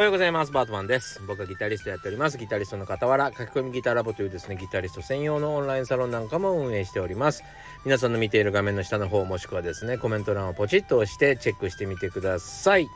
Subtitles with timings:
[0.00, 0.50] おはようございます。
[0.50, 1.20] バートマンです。
[1.26, 2.38] 僕はギタリストやっております。
[2.38, 7.44] ギタリストの傍ら、書き込みギターラボというですね、ギタリスト専用のオンラインサロンなんかも運営しております。
[7.84, 12.88] 皆さんの見ている画面の下の方、もしくはですね、コメント欄をポチッと押してチェックしてみてください。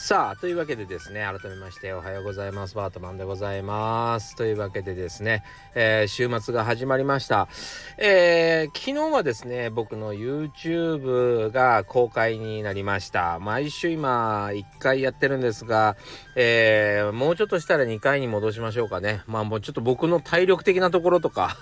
[0.00, 2.74] さあ、というわけでですね、改めましておはようございます。
[2.74, 4.34] バートマンでございます。
[4.34, 5.44] というわけでですね、
[5.74, 7.48] えー、週末が始まりました。
[7.98, 13.38] えー、昨日はですね、僕の YouTube が公開になりました。
[13.40, 15.96] 毎週今、1回やってるんですが、
[16.34, 19.22] えー、もうちょっとしたら2回に戻しましょうかね。
[19.26, 21.58] まあもうちょっと僕の体力的なところとか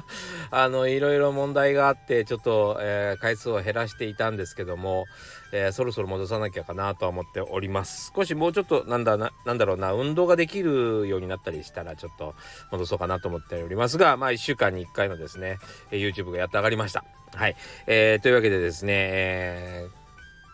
[0.50, 5.04] あの、いろいろ問題があって、ちょっと、え回数を減らしていたんですけども、
[5.52, 8.12] えー、そろそろ戻さなきゃかなとは思っております。
[8.14, 12.34] 少しもうちょっとなんだな、なんだろうな、運動ができるようになったりしたらちょっと
[12.70, 15.58] 戻そうかなと思っておりますが、まあ1週間に1回のですね、
[15.90, 17.04] YouTube がやっと上がりました。
[17.34, 17.56] はい。
[17.86, 20.02] えー、というわけでですね、えー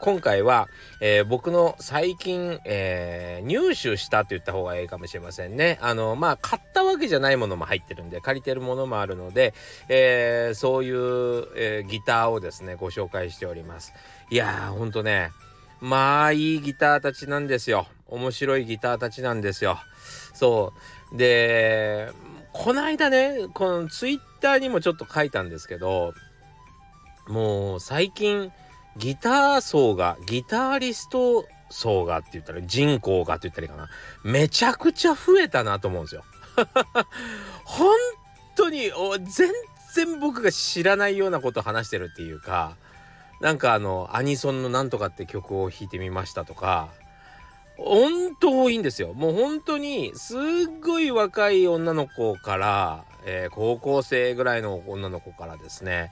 [0.01, 0.69] 今回は、
[1.01, 5.79] えー、僕の最近、えー、入手したと言った方がいいかもしれませんね。
[5.83, 9.55] あの、まあ、買ったわけじゃないものも入ってるんで、借りてるものもあるので、
[9.89, 13.93] えー、そういう、えギターをですね、ご紹介しております。
[14.31, 15.33] いやー、ほんとね、
[15.81, 17.87] まあ、いいギターたちなんですよ。
[18.09, 19.79] 面白いギターたちなんですよ。
[20.35, 20.73] そ
[21.13, 21.17] う。
[21.17, 22.11] で、
[22.53, 26.15] この間ね、このツイッターにもちょっと書いたんですけど、
[27.29, 28.53] もう最近、
[28.97, 33.89] ギター層が、ギタリスト層がって言ったら、人口がって言ったらいいかな。
[34.25, 36.25] めちゃくちゃ増えたなと思うんですよ。
[37.65, 37.97] 本
[38.57, 38.91] 当に、
[39.29, 39.53] 全
[39.95, 42.77] 然僕が知らないようなこと話してるっていうか、
[43.41, 46.89] なんかあの、アニソンのなんとかって曲を弾いてみましたとか、
[47.77, 49.15] 本当多いんですよ。
[49.15, 50.39] もう本当に、すっ
[50.83, 56.11] ごい若い女の子から、えー、高校生ぐらいの女の子からですね、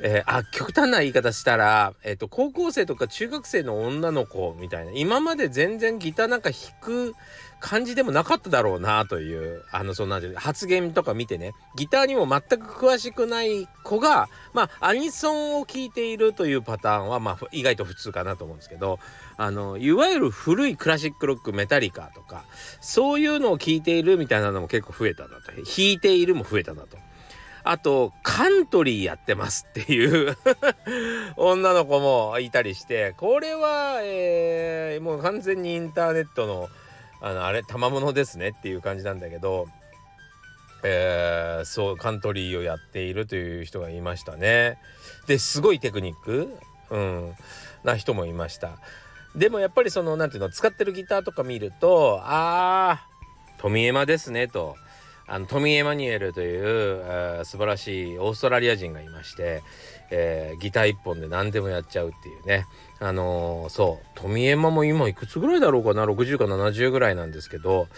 [0.00, 7.14] えー、あ、極端な言い方したら、え、ー、と、高校生とか中学生の女の子みたいな、今まで全然ギターなんか弾く
[7.60, 18.98] 感じでもなかっただろうなという、あの、そんな発言とか見てね、ギターにも全く詳しくない子が、まあ、アニソンを聴いているというパターンは、まあ、意外と普通かなと思うんですけど、
[19.36, 22.44] あの、いわゆる古いクラシックロック、メタリカとか、
[22.80, 25.52] そういうのを聴いているみたいなのも結構増えたなと。
[25.52, 26.98] 弾いているも増えたなと。
[27.64, 30.36] あと、カントリーやってますっていう
[31.36, 36.68] 女の子もいたりして、これは、えー、もう完全にインターネットの、
[37.22, 39.66] あの、あれ、賜物ですねっていう感じなんだけど、
[40.82, 44.78] えー、そう、カントリーをやっているという人がいましたね。
[45.26, 46.54] で、すごいテクニック、
[46.90, 47.34] うん、
[47.82, 48.78] な人もいました。
[49.34, 54.76] でもやっぱりその、なんていうの、使ってるギターとか見ると、あー、富山ですねと。
[55.26, 56.62] あのトミー・エマニュエルという、
[57.04, 59.62] えー、素晴らしいオーストラリア人がいまして、
[60.10, 62.66] えー、ギター一本で何でもやっちゃうっていうね。
[63.00, 64.06] あのー、そう。
[64.14, 67.88] トミー・エマも今いくつぐらいだろうかな？60か70ぐらいなんですけど、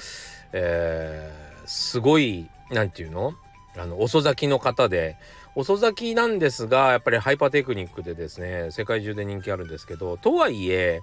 [0.53, 3.35] えー、すごい何て言うの？
[3.77, 5.17] あの遅咲きの方で。
[5.59, 11.01] 遅咲きなんですがやっぱりハイパーテクニックでですね世界中で人気あるんですけどとはいえ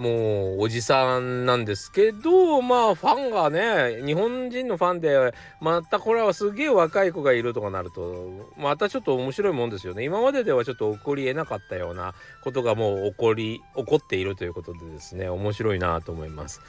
[0.00, 16.62] もうおじさんなんですけどまあファンがね日本人のファンでまたこれはすげえ若い子がいるとかなるとまたちょっと面白いもんですよね今までではちょっと起こりえなかったようなことがもう起こり起こっているということでですね面白いなと思います。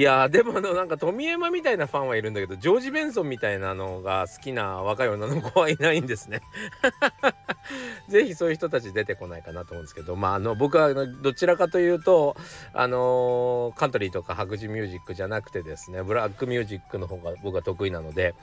[0.00, 6.40] いやでもあのなんか富山みたいなファンはいるんだけどジョージ・ベンソンみたいなのが好きな若い女の子はいないんですね。
[8.08, 12.36] ぜひそういう人たち出てこないかなと思うんですけどまああの僕はどちらかというと
[12.72, 18.36] あの、カントリーとか白人ミュージックじゃなくてですねブラックミュージックの方が僕は得意なので、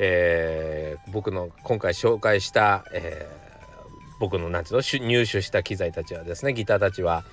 [0.00, 7.24] えー、僕の今回紹介した、えー、僕のなんていうの入手した機材たちはですねギターたちは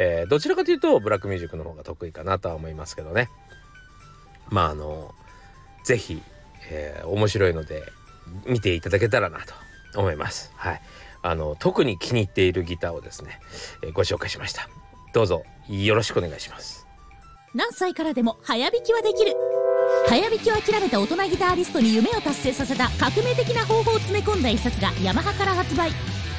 [0.00, 3.28] えー、どちらかというとブラックミュージックの方が得意かなとは思いますけどね。
[4.48, 5.12] まああの
[5.84, 6.22] 是非、
[6.70, 7.82] えー、面白いので
[8.46, 9.40] 見ていただけたらな
[9.92, 10.52] と思います。
[10.54, 10.80] はい。
[11.20, 13.40] あの特に気に入っているギターをですね、
[13.82, 14.68] えー、ご紹介しました。
[15.12, 16.86] どうぞよろしくお願いします。
[17.52, 19.34] 何歳からでも早弾きはできる。
[20.06, 25.90] 早弾きを諦めた大人ギタリストに夢を達成させた革命的な方法を詰め込んだ一冊がヤマハから発売。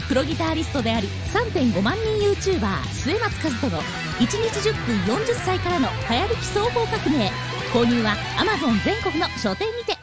[0.10, 7.30] プロギタリストであり3.5万人 YouTuber 末松和人の1日10分40歳からの早弾き双方革命。
[7.72, 9.96] 購入は Amazon 全国の書店にて。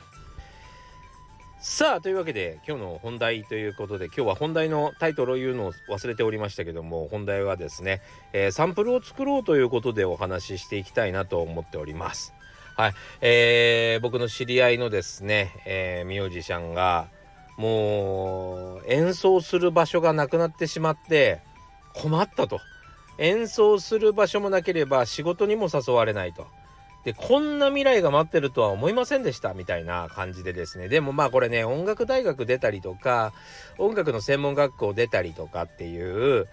[1.59, 8.01] さあというわけで今日の本題ということで今日は本題のタイトルを言うのを忘れておりましたけども本題はですね、
[8.33, 12.33] えー、サンプルを作ろうということでお話ししていきたいなと思っております。
[12.77, 17.09] はい、えー、僕の知り合いのですね、えー、ミュージシャンが
[17.57, 21.41] もう演奏する場所がなくなってしまって
[21.95, 22.61] 困ったと
[23.19, 26.47] 演奏する場所もなければ仕事にも誘われないと。
[27.07, 33.33] でこんな未来が待ってるとは思いませんでしたみたいな感じでですねでもまあこれね音楽大学出たりとか
[33.79, 36.49] 音楽の専門学校出たりとかっていう、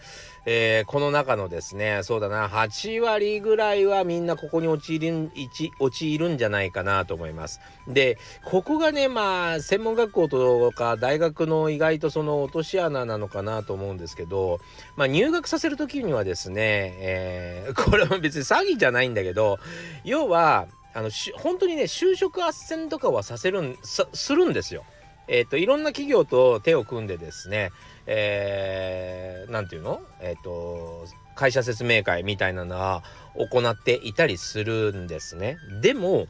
[0.46, 5.32] えー、この中のですねそうだな8割ぐらいはみんなここに陥る
[5.80, 7.60] 陥るんじゃないかなと思います。
[7.88, 14.60] でここがねまあ専門学校とか大学の意外とその落とし穴なのかなと思うんですけど、
[14.96, 19.60] まあ、入学させる時にはですね、えー、これは別に詐欺じゃないんだけど
[20.04, 24.84] 要はあの本当にね就職斡旋とかはさせるんするんですよ。
[25.28, 27.72] えっ、ー、といろんな企業と手を組んでですね
[28.06, 30.02] えー、て言うの？
[30.20, 31.06] えっ、ー、と
[31.36, 33.04] 会社説明会みたいなのは
[33.36, 35.58] 行っていたりするんですね。
[35.82, 36.28] でも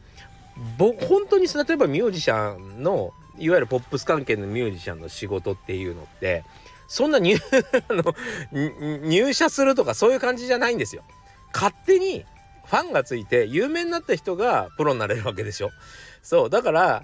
[0.77, 6.44] 本当に例えばミュージシャンのいわゆるポップス関係のミュージシャンの仕事っていうのって
[6.88, 7.36] そんな入
[8.51, 11.04] 入社するとかそういう感じじゃないんですよ。
[11.54, 12.25] 勝手に
[12.65, 15.71] ファンがついて有名になった人がプロになれるわけでしょ。
[16.21, 17.04] そうだから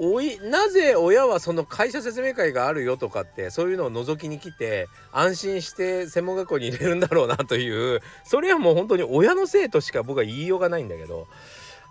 [0.00, 11.26] おいなぜ親はその会社説明会があるよとかってそういうのを覗きに来て安心して専門学校に入れるんだろうなというそれはもう本当に親のせいとしか僕は言いようがないんだけど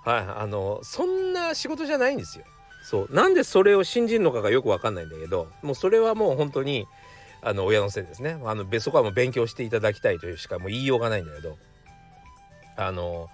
[0.05, 2.45] はいあのそんな仕事じゃないんですよ。
[2.81, 6.87] そうなんでそれを信じるのかがよく分かんないんだけどもうそれはもう本当に
[7.41, 11.57] あの親のせいですねあのそこはもう勉強していただきたいというしかもう言いようがないんだけど
[12.77, 13.29] あの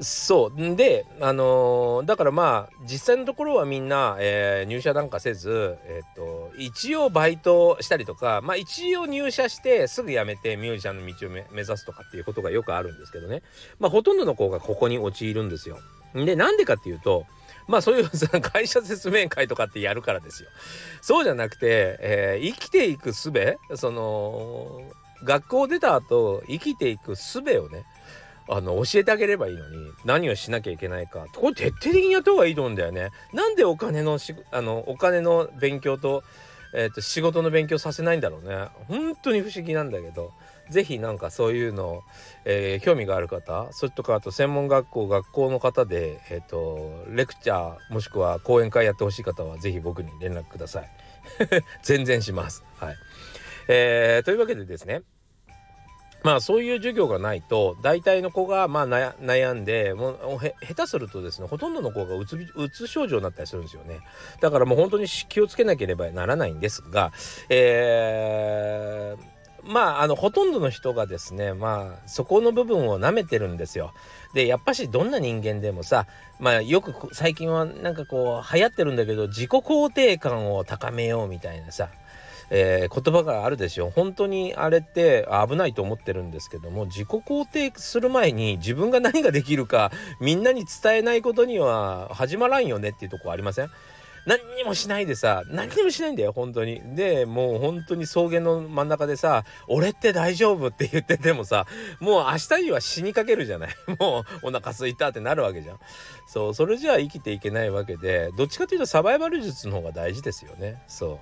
[0.00, 13.42] そうであの、だからまあ実際のところはみんな、えー、入社なんかせず、えっ、と一応バイトしたりとかまあ一応入社してすぐ辞めてミュージシャンの道を目指すとかっていうことがよくあるんですけどね
[13.80, 15.78] まあほとんどの子がここに陥るんですよ。
[16.14, 17.26] でなんでかっていうと
[17.66, 20.48] まあそういう会社説明会とかってやるからですよ。
[21.00, 23.32] そうじゃなくて、えー、生きていく術
[23.74, 24.80] その
[25.24, 27.84] 学校出た後生きていく術をね
[28.48, 33.10] あの教えてあげればいいのに何をしなきゃいけないかこれ徹底的にやった方がいいと思うんだよね。
[33.32, 36.24] なんでお金のしあのお金の勉強と,、
[36.74, 38.68] えーと、仕事の勉強させないんだろうね。
[38.88, 40.32] 本当に不思議なんだけど
[40.70, 42.02] 是非なんかそういうの、
[42.44, 50.90] えー、興味がある方それとかあと専門学校学校の方で、えーと、レクチャーもしくは講演会やってほしい方は是非僕に連絡ください。
[51.82, 52.64] 全然します。
[52.78, 52.96] はい
[53.68, 55.02] えー、というわけでですね
[56.28, 64.00] まあそういう授業がないと大体の子がまあ悩んでもう下手するとですねほとんどの子がうつうつ症状になったりするんですよね。
[64.42, 67.12] だからもう本当に気をつけなければならないんですが
[67.48, 73.94] えー、まああのほとんどの人がですねまあそこの部分を舐めてるんですよ。
[74.34, 76.06] でやっぱしどんな人間でもさ
[76.38, 81.88] まあよく最近はなんかこう流行ってるんだけど自己肯定感を高めようみたいなさ
[82.50, 89.90] えー、言葉があるでしょ本当にあれって危ないと思ってるんですけども自己肯定する前に自分が何ができるか
[90.20, 93.70] みんなに伝えないことには始まらんよねっていうとこありません？
[94.28, 96.82] 何にもしないでさ何にもしないんだよ本当に。
[96.94, 101.66] でもう本当に草原の真ん中でさ「俺って大丈夫?」って言っててもさ
[101.98, 103.70] もう明日には死にかけるじゃない。
[103.98, 105.78] もうお腹すいたってなるわけじゃん。
[106.26, 110.82] そうそれじゃあ生きていけないわけでどっちかというとサバイバル術の方が大事ですよね。
[110.88, 111.18] そう、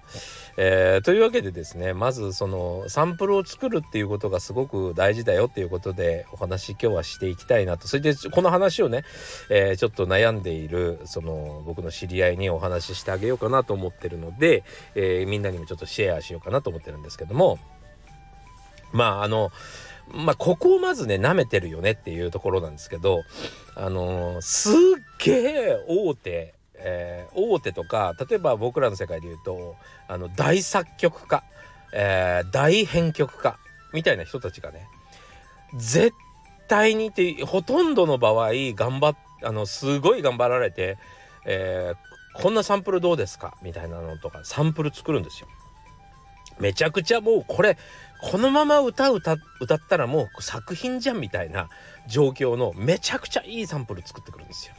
[0.56, 7.86] えー、というわけでですねまずそのサンプルを作るっていうことがすごく大事だよっていうことでお話今日はしていきたいなと。
[7.86, 9.04] それでこの話をね、
[9.48, 17.58] えー、ちょっと悩んでいるその僕の知り合いにお話ししてあげようかなと思ってるので、えー、みんなにもちょっとシェアしようかなと思ってるんですけども。
[18.92, 19.50] まああの
[20.08, 23.22] まあここをまずね舐めてるよねっていうところなんですけど
[23.74, 24.74] あのー、すっ
[25.18, 29.76] げえ大手えー、大手とか例えば僕らの世界で言うと
[30.08, 31.42] あの大作曲家、
[31.92, 33.58] えー、大編曲家
[33.92, 34.86] みたいな人たちがね
[35.74, 36.12] 絶
[36.68, 40.98] 対にってほとんどの場合頑張っあのすごい頑張られて、
[41.44, 41.92] え
[42.40, 43.56] こんなサンプルどうですか？
[43.62, 45.48] みたいなのとかサンプル作るんですよ。
[46.58, 47.76] めちゃくちゃもうこれ
[48.22, 51.68] このまま歌歌歌ったらもう作品じゃんみたいな
[52.08, 54.74] 状況のめちゃくちゃいいサンプル作ってくるんですよ。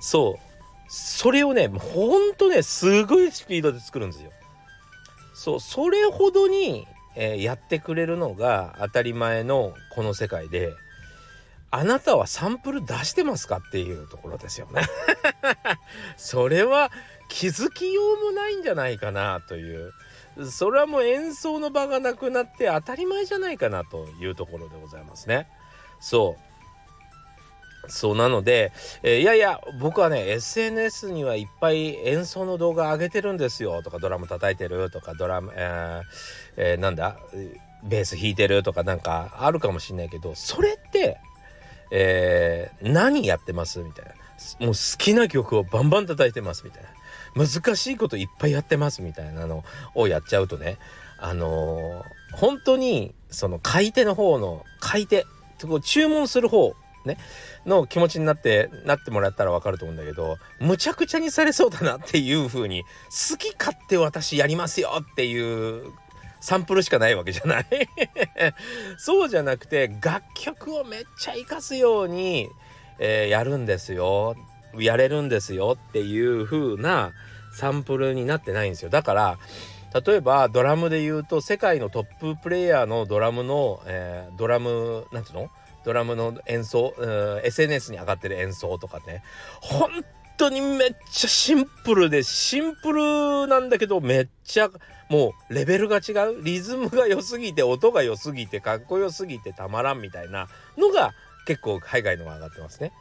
[0.00, 0.48] そう
[0.88, 4.30] それをねほんとねすごいスピードで作るんですよ。
[5.34, 10.72] そうそれほどに、えー、やってくれるのが当たり前のこの世界で
[11.70, 14.82] あなたはサンプル出してますかっていうところですよね。
[16.16, 16.90] それは
[17.28, 19.92] 気づきようもないんじゃないかなという。
[20.50, 25.48] それはもう演奏の場がなくなって当たり前じゃないかなというところでございますね。
[26.00, 26.48] そう。
[27.88, 28.72] そうなので、
[29.02, 36.02] えー、いやいや僕はね SNS にはいっぱい演奏の動画上げてるんですよとかドラム叩いてるとかドラム、えー
[36.56, 37.18] えー、なんだ
[37.82, 41.18] ベース弾いてるとかなんかあるかもしんないけどそれって
[41.90, 43.80] えー、何やってます？
[43.80, 44.12] みたいな。
[44.66, 46.88] もう好きな曲をバンバン叩いてますみたいな。
[47.34, 49.62] 難しいこといっぱいやってますみたいなの
[49.94, 50.78] をやっちゃうとね
[51.18, 55.26] あのー、本当にその買い手の方の買い手
[55.82, 57.18] 注文する方ね
[57.66, 65.92] の気持ちになってなってもらったら分かると思うんだけどむちゃくちゃにされそうだなっていう風に好き勝手私やりますよっていう
[66.40, 67.66] サンプルしかないわけじゃない。
[68.98, 72.48] そうじゃなくて楽曲をめっちゃ活かすように、
[72.98, 74.36] えー、やるんですよ。
[74.76, 77.12] やれるんですよっていう風な
[77.52, 78.90] サンプルになってないんですよ。
[78.90, 79.38] だから
[80.06, 85.50] 例えばドラムで言うと世界のトッププレイヤーのドラムの、えー、ドラムなんていうの？
[85.84, 87.06] ドラムの演奏、う
[87.40, 89.22] ん、SNS に上がってる演奏とかね。
[89.62, 90.04] 本
[90.38, 94.70] 当にめっちゃシンプルでシンプルなんだけどめっちゃ
[95.10, 101.12] もうレベルが違うリズムが良すぎて音が良すぎてかっこよすぎてたまらんみたいなのが
[101.46, 102.92] 結構海外のが上がってますね。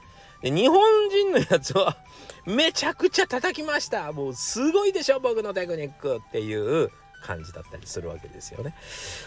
[0.41, 1.97] で日本人のやつは
[2.45, 6.91] めちゃくちゃ叩きましたもうすごいでしょ僕のテクニックっていう
[7.23, 8.75] 感じだったりするわけですよね。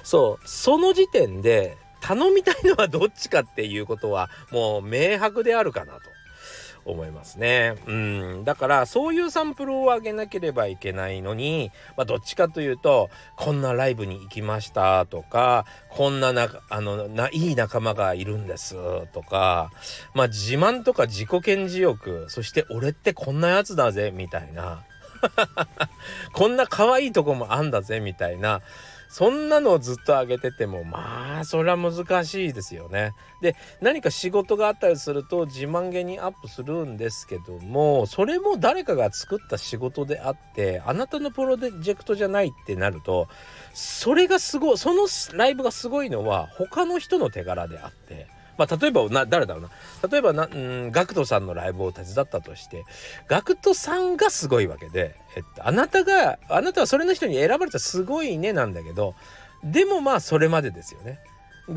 [0.02, 6.00] そうその時点で頼みたいのはどっちかっていうことはもう明白であるかなと
[6.90, 7.75] 思いますね。
[7.87, 8.44] うん。
[8.44, 18.76] だからそういうサンプルを上げなければいけないのに、まあ、どっちかというと、こんなライブに行きましたとか、こんなな、あの、な、いい仲間がいるんです
[19.12, 19.70] とか、
[20.14, 24.85] まあ自慢とか自己顕示欲、そして俺ってこんなやつだぜみたいな。
[26.32, 28.62] こんな可愛いとこもあんだぜみたいな
[29.11, 33.12] そんなのをずっと上げててもまあそれは難しいですよね。
[33.43, 43.26] で何か仕事があったりすると自慢げにアップするんですけどもそれも誰かが作った仕事であってあなたのプロジェクトじゃないってなると
[43.75, 48.29] それがすごいそのライブがすごいのは他の人の手柄であって。
[48.61, 49.71] まあ、例えばな誰だろうな
[50.07, 52.85] 例えばな、うん、ガクトさんのライブを手伝ったとして
[53.26, 59.14] GACKT さんがすごいわけで、えっと、あなたがあなたはそれの人に選ばれたすごいねなんだけど
[59.64, 61.21] でもまあそれまでですよね。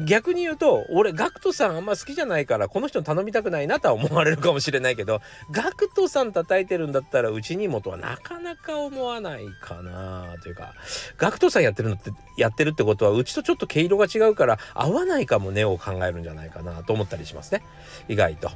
[0.06, 5.22] 逆に言うと俺ガクトさんあんま好きじゃないからこの人に頼みたくないなとは思われるかもしれないけど
[5.52, 10.74] ガクトさん叩いてるんだったらうちにもとはなかなか思わないかなというか
[11.18, 17.64] ガクトさんやってるのってやってるってことはうちとちょっと毛色が違うから合わないかもねを考えるんじゃないかなと思ったりしますね
[18.08, 18.50] 意外と。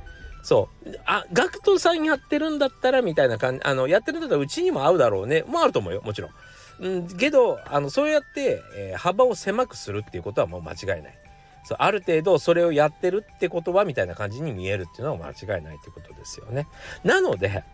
[0.44, 6.32] そうあガクトさんやってるんだったらみたいな感じあのやってるんだったらうちにも合うだろうねもあると思うよもちろん。
[6.79, 11.27] うん、けどあのそうやって、えー、幅を狭くするっていうことはもう間違いない。
[11.68, 16.66] そうある程度それをやってるってことはみたいな感じに見えるっていうのは間違いないってことですよね。
[17.04, 17.66] なので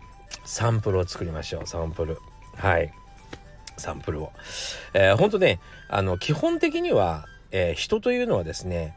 [0.44, 2.18] サンプルを作りましょうサンプル。
[2.56, 2.92] はい。
[3.76, 4.32] サンプルを。
[4.94, 8.96] えー、ほんとねあの基本的には、えー、人というのはですね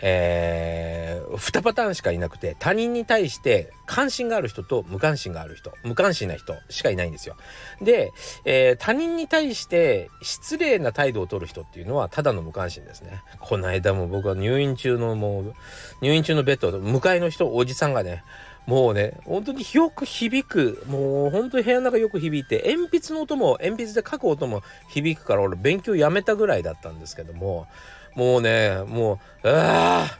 [0.00, 7.36] えー、2パターンしかいなくて他人に対して関心がある人と無関心がある人無関心な人しかいないんですよ。
[7.80, 8.12] で、
[8.44, 13.22] えー、他人に対して失礼な態度を取る人っていうのはただの無関心ですね。
[13.40, 15.54] この間も僕は入院中のもう
[16.00, 18.24] 入院中のベッド向かいの人おじさんがね
[18.68, 27.66] もうね、本当によく響く、もう本当に部屋の中よく響いて、鉛筆の音も、鉛筆で書く音も響くから、俺勉強やめたぐらいだったんですけども、
[28.14, 30.18] もうね、もう、ああ、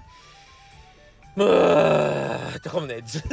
[1.36, 3.28] むーとかもね、ずっと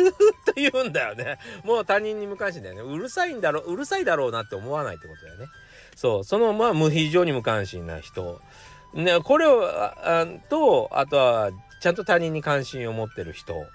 [0.58, 1.38] 言うんだよね。
[1.64, 2.82] もう他人に無関心だよね。
[2.82, 5.46] うるさいんだろう、うるさいだろうなって思わないってことだよね。
[5.96, 8.42] そう、そのまあ、非常に無関心な人。
[8.94, 13.66] ね、これを、あと、あとは、ちゃんと他人に関心を持ってる人。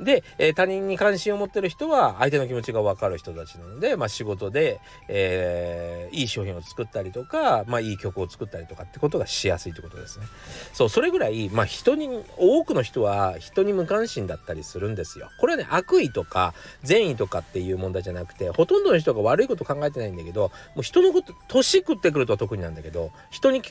[0.00, 10.26] で、えー、他人に関心を持ってる人は相手の気持ちが分かる人たちなので、まあ、仕事で、えー、いい商品を作ったりとか、まあ、いい曲を作ったりとかってことがしやすいってことですね。
[10.72, 15.30] そうそれぐらい、まあ、人に多くの人は人に無関心だったりするんですよ。
[15.40, 23.62] これはね悪意とか善意とかっていう問題じゃなくてほとんどの人が悪いこと考えてないんだけどもう人のこと年食ってくると特になんだけど人に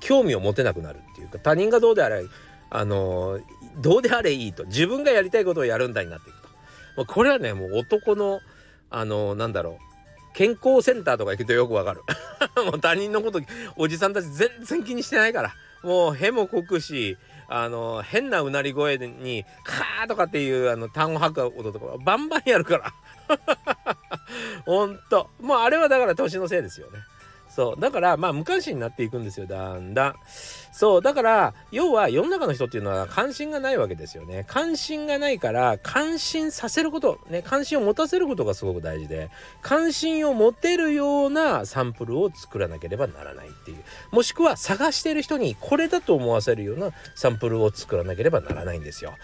[0.00, 2.24] 興味を持てなくなるっていうか他人がどうであれ
[2.70, 3.40] あの
[3.78, 4.64] どうであれいいと。
[4.64, 6.48] 自分がやりたいことをやるんだになっていくと。
[6.96, 8.40] もうこれはねもう男の
[8.90, 9.88] あのなんだろう。
[10.34, 12.02] 健康センターとか行くとよくわかる。
[12.64, 13.40] もう他人のこと
[13.76, 15.54] おじさんたち全然気にしてないから。
[15.82, 17.16] もうへもこくし
[17.48, 22.92] あの変なうなり声に「カー」とかっていうあの単語吐く音とかバンバンやるから。
[24.66, 25.30] ほんと。
[25.40, 26.98] もうあれはだから年のせいですよね。
[27.58, 27.80] そう。
[27.80, 30.14] だからまあ無関心になっていくんですよだんだん。
[30.70, 31.02] そう。
[31.02, 34.44] だから要は世の中の人っていうのは関心がないわけですよね。
[34.46, 43.78] 関心がないから関心させることね関心を持たせることがすごく大事で関心を持てるようなサンプルを作らなければならないっていう。
[44.12, 49.14] もしくは探してる人にこれだと思わせるようなサンプルを作らなければならないんですよ。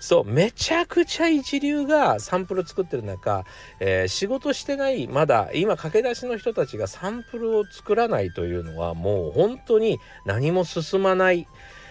[0.00, 0.24] そう。
[0.24, 3.44] めちゃくちゃ一流がサンプル作ってる中、
[3.78, 11.46] えー、仕事してないまだ今駆け出しの人たちがサンプルを作作らないというのはもう本当に何も進まない。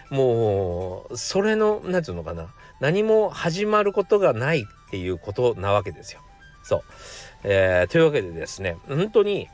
[0.10, 2.52] もうそれの何て言うのかな。
[2.80, 6.22] 何も始まることがないっていうことなわけですよ。
[6.64, 6.84] そう、
[7.44, 9.50] えー、というわけでですね本当に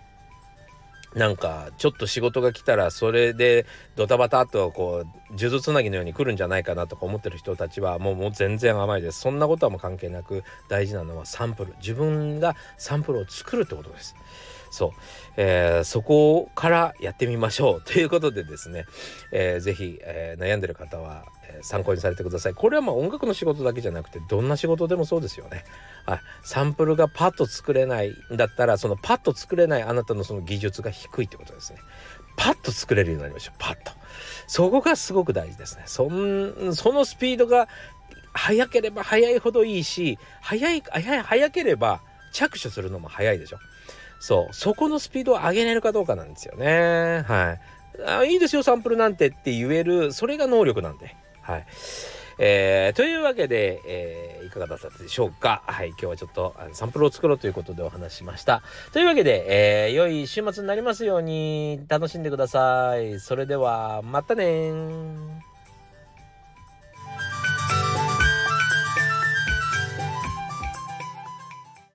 [1.16, 3.66] なんかちょっと仕事が来たらそれで
[3.96, 9.20] ドタバタっとこう数珠つなぎのように来るんじゃないかなとか思ってる人たちはもうもう全然甘いです。
[9.20, 11.74] そんなことはもう関係なく大事なのはサンプル。
[11.82, 14.16] 自分がサンプルを作るってことです。
[14.70, 14.92] そう、
[15.38, 17.82] えー、そこからやってみましょう。
[17.84, 18.86] ということでですね、
[19.32, 22.54] えー、ぜひ、えー、悩んでる方は、えー、参考にされてください。
[22.54, 25.66] これはまあ音楽の仕事だけじゃなくてどんな仕事でもそうですよね。
[26.06, 31.80] はい、サンプルがパッと作れないんだったらそのパッと作れないあなたのその技術が低いってことですね。
[32.38, 33.56] パッと作れるようになりましょう。
[33.60, 33.92] パッと。
[34.48, 35.84] そこがすごく大事ですね。
[35.86, 37.68] そんそのスピードが
[38.34, 43.58] 速ければ速いほどいいし速い速速ければ着手するのも早いでしょ。
[44.20, 44.54] そう。
[44.54, 47.24] そこのスピードを上げれるかどうかなんですよね。
[47.28, 47.62] はい。
[48.06, 51.16] あいいですよサンプルなんてって言えるそれが能力なんで。
[51.42, 51.66] はい。
[52.42, 55.62] えー、というわけで、えー、いかがだったでしょうか。
[55.66, 55.90] はい。
[55.90, 58.62] 今日はちょっとサンプルを作ろうということでお話しました。
[58.94, 61.82] というわけで、えー、良い週末になりますように。
[61.90, 63.20] 楽しんでください。
[63.20, 64.72] それではまたね